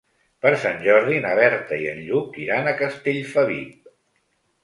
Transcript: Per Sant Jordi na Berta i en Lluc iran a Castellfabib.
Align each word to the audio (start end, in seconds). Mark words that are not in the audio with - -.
Per 0.43 0.51
Sant 0.61 0.79
Jordi 0.85 1.17
na 1.25 1.33
Berta 1.39 1.77
i 1.83 1.85
en 1.91 2.01
Lluc 2.07 2.41
iran 2.45 2.69
a 2.71 2.75
Castellfabib. 2.81 3.87